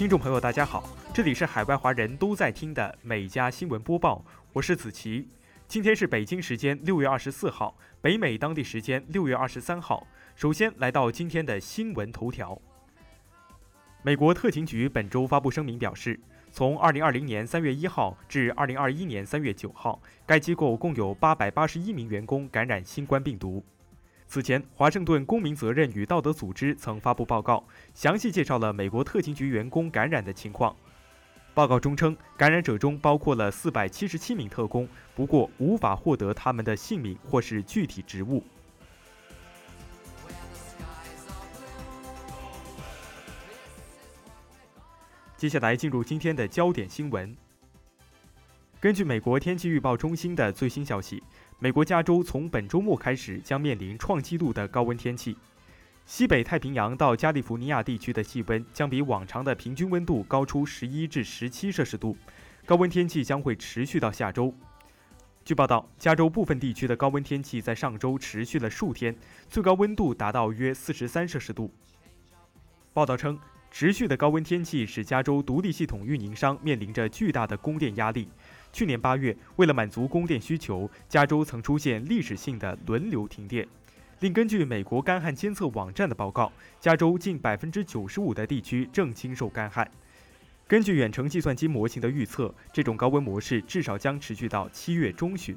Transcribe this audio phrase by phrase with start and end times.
[0.00, 5.28] 听众朋友，大家好，这里是海外华人都在听的每家新闻播报，我是子琪。
[5.68, 10.06] 今天是北京时间六月二十四号，北美当地时间六月二十三号。
[10.34, 12.58] 首先来到今天的新闻头条。
[14.02, 16.18] 美国特勤局本周发布声明表示，
[16.50, 23.62] 从二零二零年三月一号至二零二一年三月九号，该机构共有八百八十一名员工感染新冠病毒。
[24.30, 30.76] 此前，华盛顿公民责任与道德组织曾发布报告，详细介绍了美国特勤局员工感染的情况。
[31.52, 38.44] 报告中称，感染者中包括了四百七十七名特工，不过无法获得他们的姓名或是具体职务。
[45.36, 47.36] 接下来进入今天的焦点新闻。
[48.78, 51.19] 根据美国天气预报中心的最新消息。
[51.62, 55.36] 美国加州从本周末开始将面临创纪录的高温天气，
[56.06, 62.16] 西北太平洋到加利福尼亚地区的气温将比往常的平均温度高出十一至十七摄氏度，
[62.64, 64.54] 高温天气将会持续到下周。
[65.44, 69.14] 据报道，加州部分地区的高温天气在上周持续了数天，
[69.46, 71.70] 最高温度达到约四十三摄氏度。
[72.94, 73.38] 报道称，
[73.70, 78.30] 持续的高温天气使加州独立系统运营商面临着巨大的供电压力。
[78.72, 83.66] 去年八月，为了满足供电需求，加州曾出现历史性的轮流停电。
[84.20, 89.90] 另根据美国干旱监测网站的报告，加州近百分之九十五的地区正经受干旱。
[90.68, 95.56] 根据远程计算机模型的预测，这种高温模式至少将持续到七月中旬。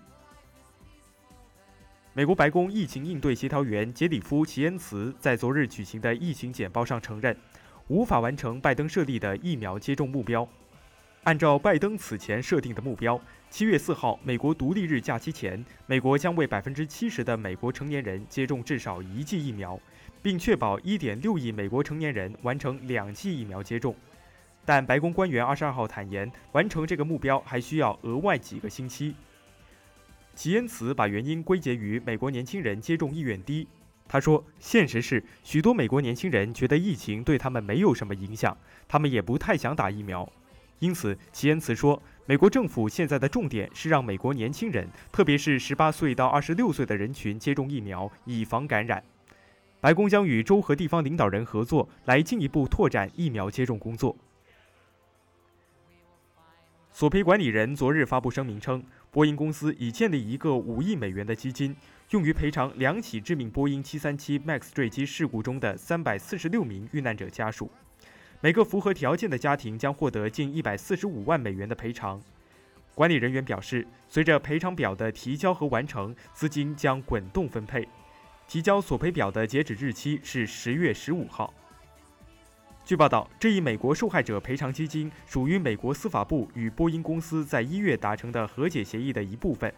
[2.13, 7.35] 美国白宫疫情应对协调员杰里夫·齐恩茨在昨日举行的疫情简报上承认，
[7.89, 10.47] 无法完成拜登设立的疫苗接种目标。
[11.23, 13.19] 按照拜登此前设定的目标，
[13.49, 19.79] 七月四号美国独立日假期前，美国将为百分之七十的美国成年人接种至少一剂疫苗，
[20.21, 23.95] 并确保一点六亿美国成年人完成两剂疫苗接种。
[24.65, 29.15] 但白宫官员二十二号坦言，完成这个目标还需要额外几个星期。
[30.35, 33.65] 齐恩茨把原因归结于美国年轻人接种意愿低。
[34.09, 38.57] 他说：“现实是，许多美国年轻人觉得疫情对他们没有什么影响，
[38.89, 40.29] 他们也不太想打疫苗。”
[40.83, 49.01] 因此，齐恩茨说，美国政府现在的重点是让美国年轻人，特别是十八岁到二十六岁的人群接种疫苗，以防感染。
[49.79, 54.13] 白宫将与州和地方领导人合作，来进一步拓展疫苗接种工作。
[56.91, 61.73] 索赔管理人昨日发布声明称，波音公司已建立一个五亿美元的基金，
[62.09, 67.71] 用于赔偿两起致命波音七三七 MAX 坠机事故中的三百四十六名遇难者家属。
[68.43, 72.21] 每个符合条件的家庭将获得近一百四十五万美元的赔偿。
[72.93, 77.87] 管理人员表示，随着赔偿表的提交和完成，资金将滚动分配。
[78.45, 81.53] 提交索赔表的截止日期是十月十五号。
[82.83, 89.73] 据报道，这一美国受害者赔偿基金属于美国司法部与波音公司在一月达成的和解协议的一部分。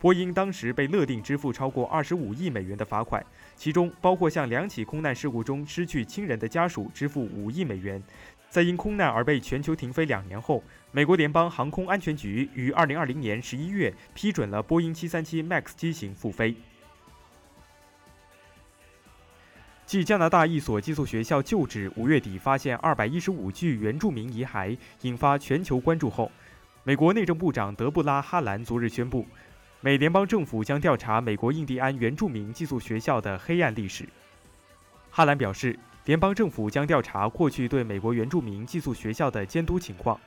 [0.00, 3.24] 波音当时被勒令支付超过二十五亿美元的罚款，
[3.56, 8.00] 其中包括向两起空难事故中失去亲人的家属支付五亿美元。
[8.48, 16.54] 在因空难而被全球停飞两年后，美国联邦航空安全局于二零二零年十一月批准了波音七三七 MAX 机型复飞。
[19.84, 26.30] 继加拿大一所寄宿学校旧址五月底发现二百一十五具原住民遗骸，引发全球关注后，
[26.84, 29.26] 美国内政部长德布拉哈兰昨日宣布。
[29.80, 34.08] 美联邦政府将调查美国印第安原住民寄宿学校的黑暗历史。
[35.08, 40.18] 哈兰表示，联邦政府将调查过去对美国原住民寄宿学校的监督情况，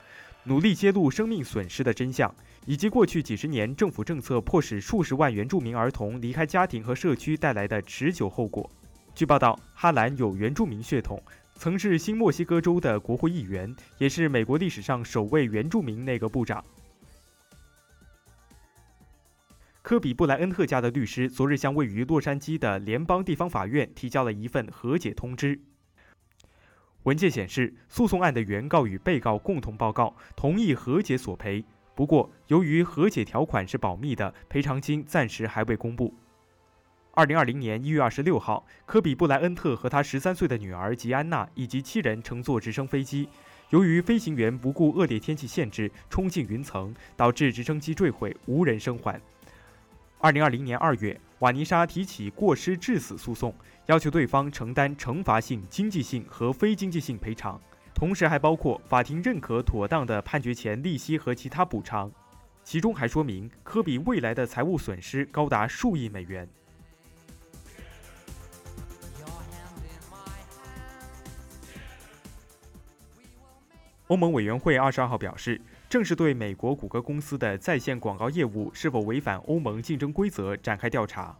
[0.44, 2.34] 努力揭露生命损失的真相，
[2.64, 8.70] 以及过去几十年政府政策迫使数十万原住民儿童离开家庭和社区带来的持久后果。
[9.14, 11.22] 据报道，哈兰有原住民血统，
[11.56, 16.64] 曾是新墨西哥州的国会议员，也是美国历史上首位原住民内阁部长。
[19.82, 25.60] 科比·布莱恩特家的律师昨日向位于洛杉矶的联邦地方法院提交了一份和解通知。
[27.02, 31.64] 文件显示，诉讼案的原告与被告共同报告同意和解索赔，
[31.96, 36.14] 不过由于和解条款是保密的，赔偿金暂时还未公布。
[37.10, 43.28] 二零二零年一月二十六号，科比·布莱恩特和他十三岁的女儿吉安娜以及七人乘坐直升飞机，
[43.70, 49.20] 由于飞行员不顾恶劣天气限制冲进云层，导致直升机坠毁，无人生还。
[50.22, 53.52] 二零二零年二月，瓦尼莎提起过失致死诉讼，
[53.86, 57.60] 要求对方承担惩罚性、经济性和非经济性赔偿，
[57.92, 62.08] 同时还包括法庭认可妥当的判决前利息和其他补偿。
[62.62, 66.48] 其中还说明科比未来的财务损失高达数亿美元。
[74.06, 75.60] 欧盟委员会二十二号表示，
[75.92, 81.36] 正式对美国谷歌公司的在线广告业务是否违反欧盟竞争规则展开调查。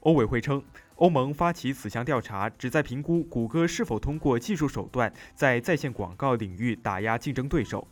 [0.00, 7.86] 欧委会称，欧盟发起此项调查，旨在评估谷歌是否通过技术手段在在线广告领域打压竞争对手。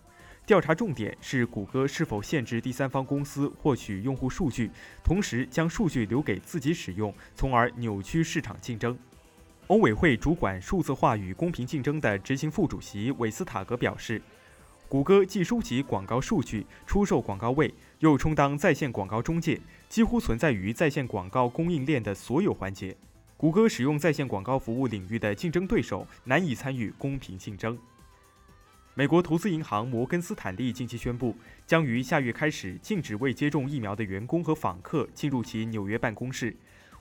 [0.46, 4.70] 调查重点是谷歌是否限制第三方公司获取用户数据，
[5.04, 8.98] 同时将数据留给自己使用，从而扭曲市场竞争。
[9.66, 14.20] 欧委会主管数字化与公平竞争的执行副主席韦斯塔格表示，
[14.90, 22.96] 谷歌既收集广告数据，出售广告位，又充当在线广告中介，几乎存在于在线广告供应链的所有环节。
[23.36, 27.78] 谷歌使用在线广告服务领域的竞争对手难以参与公平竞争。
[28.94, 31.36] 美国投资银行摩根斯坦利近期宣布，
[31.68, 36.56] 将于下月开始禁止未接种疫苗的员工和访客进入其纽约办公室，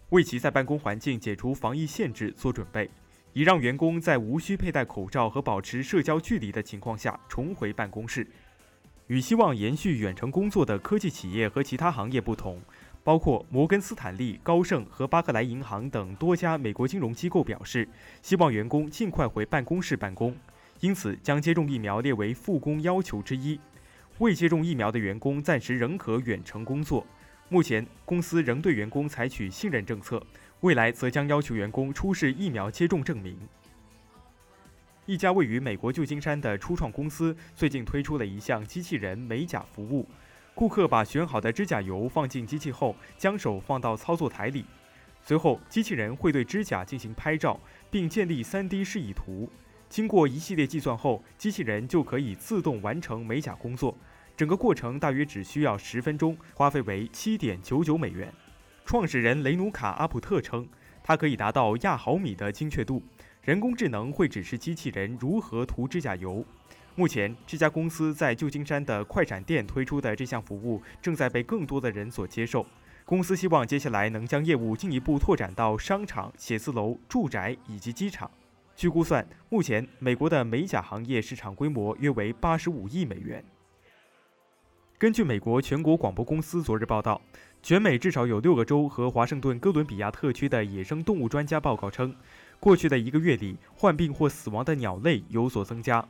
[0.09, 2.87] 为其在办公环境解除防疫限制做准备，
[3.33, 8.27] 以让员工在无需佩戴口罩和保持社交距离的情况下重回办公室。
[9.07, 12.61] 与希望延续远程工作的科技企业和其他行业不同，
[13.03, 17.87] 包括摩根斯坦利、高盛和巴克莱银行等多家美国金融机构表示，
[18.21, 20.35] 希望员工尽快回办公室办公。
[20.79, 23.59] 因此，将接种疫苗列为复工要求之一。
[24.19, 27.05] 未接种疫苗的员工暂时仍可远程工作。
[27.49, 30.21] 目前，公司仍对员工采取信任政策，
[30.61, 33.37] 未来则将要求员工出示疫苗接种证明。
[35.05, 40.07] 一家位于美国旧金山的初创公司最近推出了一项机器人美甲服务。
[40.53, 44.65] 顾客把选好的指甲油放进机器后，将手放到操作台里，
[45.23, 47.57] 随后机器人会对指甲进行拍照，
[47.89, 49.49] 并建立 3D 示意图。
[49.87, 53.97] 经过一系列计算后，机器人就可以自动完成美甲工作。
[54.35, 58.31] 整个过程大约只需要十分钟，花费为七点九九美元。
[58.89, 60.67] 创始人雷努卡·阿普特称，
[61.03, 63.03] 它可以达到亚毫米的精确度。
[63.43, 66.43] 人工智能会指示机器人如何涂指甲油。
[66.95, 72.65] 目前，这家公司在旧金山的快闪店推出的这项服务正在被更多的人所接受。
[73.05, 78.31] 公司希望接下来能将业务进一步拓展到商场、写字楼、住宅以及机场。
[78.75, 83.45] 据估算，目前美国的美甲行业市场规模约为八十五亿美元。
[84.99, 87.21] 根据美国全国广播公司昨日报道，
[87.63, 92.13] 全美至少有六个州和华盛顿哥伦比亚特区的野生动物专家报告称，
[92.59, 96.05] 过去的一个月里，患病或死亡的鸟类有所增加，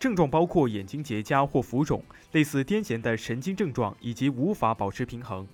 [0.00, 2.02] 症状包括眼睛结痂或浮肿、
[2.32, 5.46] 类似癫痫的神经症状以及无法保持平衡。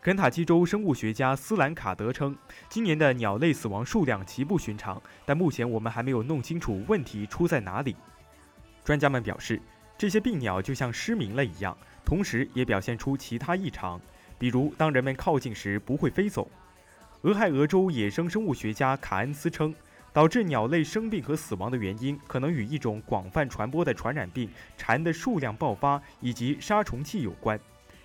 [0.00, 2.36] 肯塔基州生物学家斯兰卡德称，
[2.68, 7.96] 今年的鸟类死亡数量极不寻常，但目前我们还没有弄清楚问题出在哪里。
[8.84, 9.60] 专家们表示，
[9.98, 14.00] 这些病鸟就像失明了一样，同时也表现出其他异常，
[14.38, 16.48] 比如当人们靠近时不会飞走。
[17.22, 19.74] 俄亥俄州野生生物学家卡恩斯称，
[20.12, 27.58] 导致鸟类生病和死亡的原因可能与一种广泛传播的传染病蝉的数量爆发以及杀虫剂有关。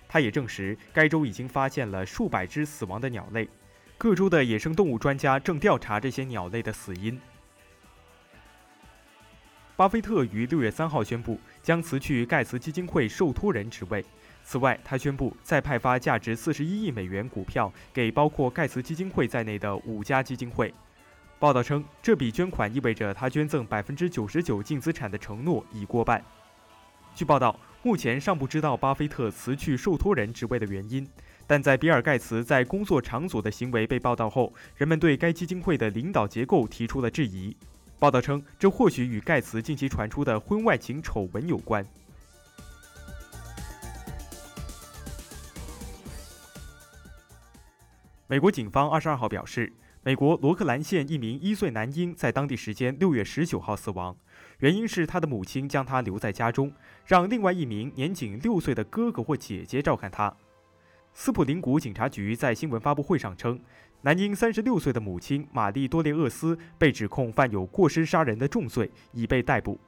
[0.08, 3.48] 他也证实，该州已经发现了数百只死亡的鸟类。
[3.96, 7.20] 各州的野生动物专家正调查这些鸟类的死因。
[9.76, 14.04] 巴菲特于六月三号宣布将辞去盖茨基金会受托人职位。
[14.44, 20.72] 此外，他宣布再派发价值四十一亿美元股票给包括盖茨基金会在内的五家基金会。
[21.38, 26.24] 报道称，这笔捐款意味着他捐赠百分之九十九净资产的承诺已过半。
[27.14, 27.58] 据报道。
[27.84, 31.06] 目前尚不知道巴菲特辞去受托人职位的原因，
[31.46, 37.54] 但在比尔·盖茨在工作场所的行为被报道后，人们对该基金会的领导结构提出了质疑。
[37.98, 41.84] 报道称，这或许与盖茨近期传出的婚外情丑闻有关。
[48.26, 49.72] 美国警方二十二号表示。
[50.06, 54.14] 美国罗克兰县一名一岁男婴在当地时间六月十九号死亡，
[54.58, 56.70] 原因是他的母亲将他留在家中，
[57.06, 60.36] 让另外一名年仅六岁的哥哥或姐姐照看他。
[61.16, 63.58] 斯普林谷警察局在新闻发布会上称，
[64.02, 69.78] 男婴三十六岁的母亲玛丽多列厄斯被指控犯有过失杀人的重罪，已被逮捕。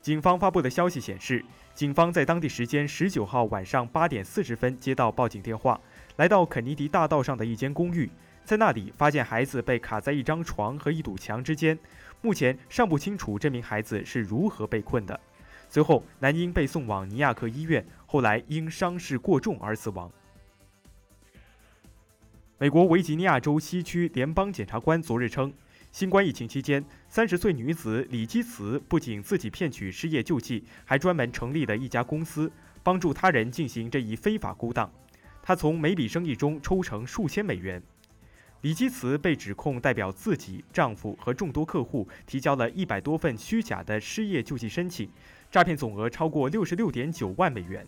[0.00, 1.44] 警方发布的消息显示，
[1.74, 5.78] 警方在当地时间十九号晚上八点四十分接到报警电话，
[6.16, 8.08] 来到肯尼迪大道上的一间公寓。
[8.44, 11.76] 在那里发现孩子被卡在一张床和一堵墙之间，
[12.22, 15.18] 目前尚不清楚这名孩子是如何被困的。
[15.68, 20.08] 随后，男婴被送往尼亚克医院，后来因伤势过重而死亡。
[22.60, 25.52] 美国维吉尼亚州西区联邦检察官昨日称，
[25.92, 32.50] 新冠疫情期间，三十岁女子李基茨不仅自己骗取失业救济，还专门成立了一家公司，
[32.82, 34.90] 帮助他人进行这一非法勾当。
[35.40, 37.80] 她从每笔生意中抽成数千美元。
[38.62, 45.08] 李基茨被指控代表自己、丈夫和众多客户提交了一百多份虚假的失业救济申请，
[45.48, 47.86] 诈骗总额超过六十六点九万美元。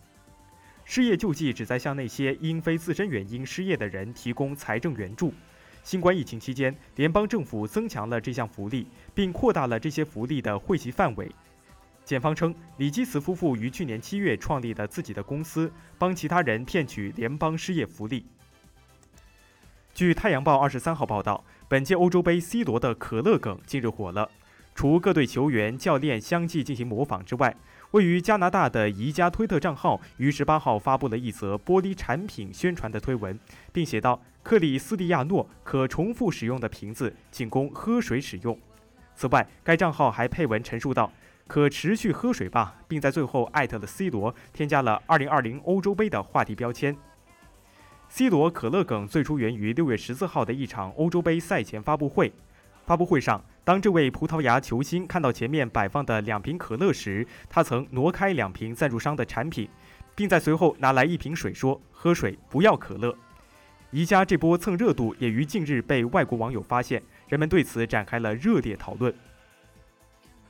[0.93, 5.33] 失业救济旨在向那些因非自身原因失业的人提供财政援助。
[5.83, 11.31] 新冠疫情期间，联邦政府增强了这项福利，并扩大了这些福利的惠及范围。
[12.03, 18.25] 检方称，李基茨夫妇于去年七月创立了自己的公司，帮其他人骗取联邦失业福利。
[19.93, 24.29] 据《太阳报》二十三号报道，本届欧洲杯，C 罗的可乐梗近日火了。
[24.73, 27.55] 除各队球员、教练相继进行模仿之外，
[27.91, 33.37] 位于加拿大的宜家推特账号于十八号发布了一则玻璃产品宣传的推文，
[33.73, 38.57] 并写道：“克里斯蒂亚诺可重复使用的瓶子仅供喝水使用。”
[39.13, 41.11] 此外，该账号还配文陈述道
[41.47, 46.95] ：“可持续喝水吧，并在最后艾特了 C 罗，添加了2020欧洲杯的话题标签。
[48.07, 52.31] C 罗可乐梗最初源于六月十四号的一场欧洲杯赛前发布会。
[52.85, 59.69] 发布会上，当这位葡萄牙球星看到前面摆放的两瓶可乐时，他曾挪开两瓶赞助商的产品，
[60.15, 63.15] 并在随后拿来一瓶水说：“喝水，不要可乐。”
[63.91, 69.13] 宜家这波蹭热度也于近日被外国网友发现，人们对此展开了热烈讨论。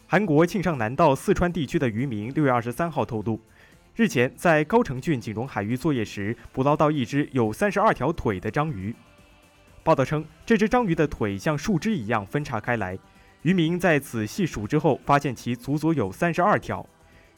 [0.08, 3.42] 韩国庆尚南道四川地区的渔民六月二十三号透露，
[3.96, 8.96] 日前在高城郡景荣海域作业时，捕捞到一只有三十二条腿的章鱼。
[9.84, 12.98] 报道称，这只章鱼的腿像树枝一样分叉开来。
[13.42, 16.88] 渔民在仔细数之后，发现其足足有三十二条。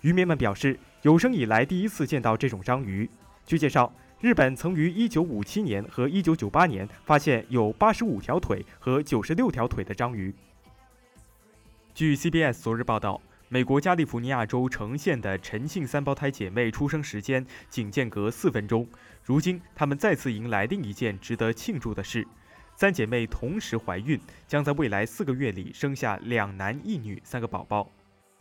[0.02, 3.10] 渔民们表示，有生以来第一次见到这种章鱼。
[3.46, 10.36] 据介绍，日本曾于1957年和1998年发现有85条腿和96条腿的章鱼。
[11.94, 13.22] 据 CBS 昨日报道。
[13.54, 18.88] 美国加利福尼亚州城县的陈姓三胞胎姐妹出生时间仅间隔四分钟，
[19.24, 22.28] 如今她们再次迎来另一件值得庆祝的事：
[22.76, 27.92] 三姐妹同时怀孕，将在未来四个月里生下两男一女三个宝宝。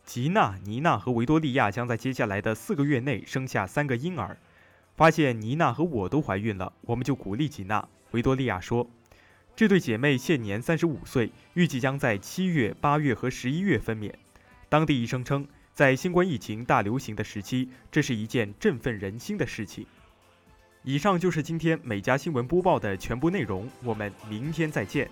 [0.02, 4.38] 吉娜、妮娜和维多利亚将在接下来的四个月内生下三个婴儿。
[4.97, 7.87] 发现妮娜和我都怀孕了，我们就鼓励吉娜。
[8.12, 8.88] 维多利亚说
[9.54, 14.11] ：“这对姐妹现年三十五岁，预计将在七月、八月和十一月分娩。”
[14.72, 19.84] 当地医生称，在新冠疫情大流行的时期，这是一件振奋人心的事情。
[20.82, 25.10] 以上就是今天每家新闻播报的全部内容，我们明天再见。